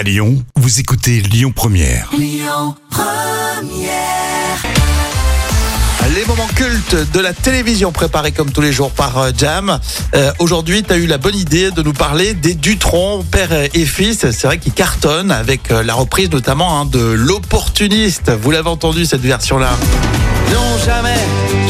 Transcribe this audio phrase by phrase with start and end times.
[0.00, 2.08] À Lyon, vous écoutez Lyon Première.
[6.14, 9.78] Les moments cultes de la télévision préparés comme tous les jours par euh, Jam.
[10.14, 13.84] Euh, Aujourd'hui, tu as eu la bonne idée de nous parler des Dutron, père et
[13.84, 14.20] fils.
[14.30, 18.30] C'est vrai qu'ils cartonnent avec euh, la reprise notamment hein, de L'Opportuniste.
[18.30, 19.68] Vous l'avez entendu cette version-là
[20.52, 21.14] Non, jamais,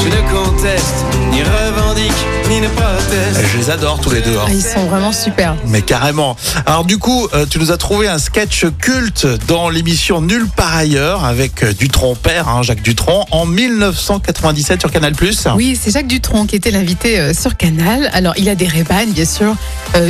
[0.03, 2.13] je ne conteste, ni revendique,
[2.49, 3.41] ni ne proteste.
[3.53, 4.37] Je les adore tous les deux.
[4.39, 4.47] hein.
[4.49, 5.55] Ils sont vraiment super.
[5.67, 6.37] Mais carrément.
[6.67, 10.75] Alors du coup, euh, tu nous as trouvé un sketch culte dans l'émission Nulle part
[10.77, 15.13] ailleurs avec euh, Dutron père, hein, Jacques Dutron, en 1997 sur Canal+.
[15.57, 18.09] Oui, c'est Jacques Dutronc qui était l'invité euh, sur Canal.
[18.13, 19.55] Alors, il a des rébanes, bien sûr,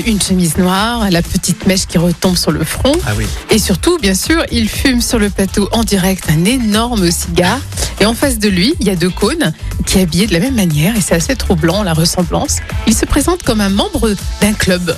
[0.06, 2.92] une chemise noire, la petite mèche qui retombe sur le front.
[3.06, 3.26] Ah oui.
[3.50, 7.58] Et surtout, bien sûr, il fume sur le plateau en direct un énorme cigare.
[8.00, 9.52] Et en face de lui, il y a deux cônes
[9.86, 10.96] qui est habillé de la même manière.
[10.96, 12.58] Et c'est assez troublant, la ressemblance.
[12.86, 14.10] Il se présente comme un membre
[14.40, 14.96] d'un club.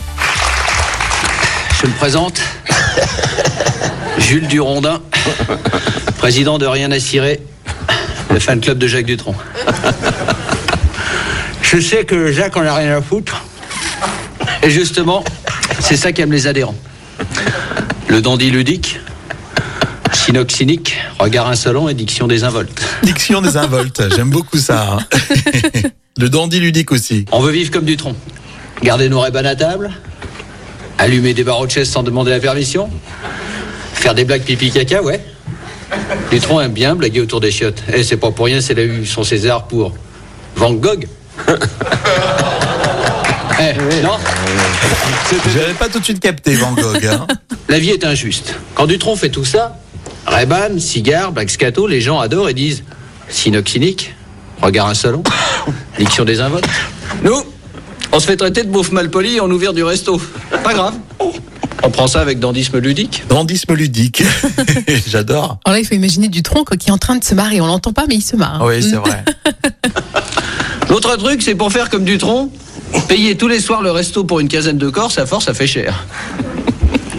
[1.82, 2.40] Je me présente.
[4.18, 5.02] Jules Durondin,
[6.18, 7.40] président de Rien à cirer,
[8.30, 9.34] le fan club de Jacques Dutronc.
[11.62, 13.42] Je sais que Jacques en a rien à foutre.
[14.62, 15.24] Et justement,
[15.80, 16.76] c'est ça qu'aiment les adhérents.
[18.08, 19.00] Le dandy ludique,
[20.24, 22.80] synox cynique, regard insolent et diction désinvolte.
[23.02, 24.98] Diction des involtes, j'aime beaucoup ça.
[24.98, 24.98] hein.
[26.18, 27.24] Le dandy ludique aussi.
[27.32, 28.14] On veut vivre comme Dutronc.
[28.82, 29.90] Garder nos rébans à table,
[30.98, 32.90] allumer des barreaux de chaise sans demander la permission,
[33.94, 35.24] faire des blagues pipi caca, ouais.
[36.30, 37.82] Dutronc aime bien blaguer autour des chiottes.
[37.92, 39.92] Et c'est pas pour rien, c'est a eu son César pour
[40.56, 41.06] Van Gogh.
[43.60, 44.16] Eh, non
[45.54, 47.04] J'avais pas tout de suite capté Van Gogh.
[47.06, 47.26] hein.
[47.68, 48.54] La vie est injuste.
[48.74, 49.76] Quand Dutronc fait tout ça,
[50.26, 52.84] Reban, cigare, blague scato, les gens adorent et disent
[53.28, 54.14] Synox cynique,
[54.60, 55.22] regard insolent,
[55.98, 56.66] diction désinvolte.
[57.22, 57.42] Nous,
[58.12, 60.20] on se fait traiter de beauf malpoli et on nous vire du resto.
[60.62, 60.94] Pas grave.
[61.84, 63.24] On prend ça avec dandisme ludique.
[63.28, 64.22] Dandisme ludique.
[65.08, 65.58] J'adore.
[65.64, 67.60] Alors là, il faut imaginer Dutronc qui est en train de se marrer.
[67.60, 68.62] On l'entend pas, mais il se marre.
[68.64, 69.24] Oui, c'est vrai.
[70.90, 72.50] L'autre truc, c'est pour faire comme Dutronc,
[73.08, 75.66] payer tous les soirs le resto pour une quinzaine de corses, à force, ça fait
[75.66, 76.06] cher.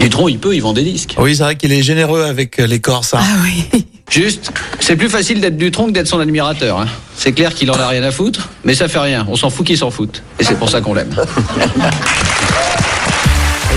[0.04, 1.14] Dutronc, il peut, il vend des disques.
[1.18, 3.14] Oui, c'est vrai qu'il est généreux avec euh, les Corses.
[3.14, 3.20] hein.
[3.22, 3.86] Ah oui.
[4.10, 6.78] Juste, c'est plus facile d'être Dutronc que d'être son admirateur.
[6.78, 6.86] hein.
[7.16, 9.24] C'est clair qu'il en a rien à foutre, mais ça fait rien.
[9.30, 10.22] On s'en fout qu'il s'en foute.
[10.38, 11.08] Et c'est pour ça qu'on l'aime.
[11.10, 11.16] Et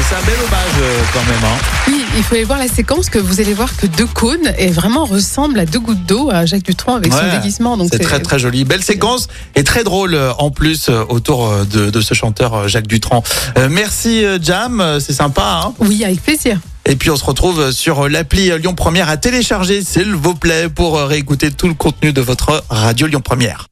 [0.04, 1.46] c'est un bel hommage euh, quand même.
[1.46, 1.87] hein.
[2.18, 5.06] Il faut aller voir la séquence que vous allez voir que deux cônes et vraiment
[5.06, 7.78] ressemble à deux gouttes d'eau à Jacques Dutronc avec son déguisement.
[7.78, 8.66] Donc C'est très très joli.
[8.66, 12.68] Belle séquence et très drôle euh, en plus euh, autour euh, de, de ce chanteur
[12.68, 13.22] Jacques Dutronc.
[13.58, 15.62] Euh, merci Jam, c'est sympa.
[15.66, 16.60] Hein Oui, avec plaisir.
[16.86, 21.00] et puis on se retrouve sur l'appli Lyon Première à télécharger s'il vous plaît pour
[21.00, 23.68] réécouter tout le contenu de votre radio Lyon Première.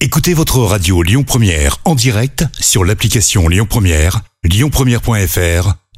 [0.00, 5.79] Écoutez votre radio Lyon Première en direct sur l'application Lyon Première, lyonpremière.fr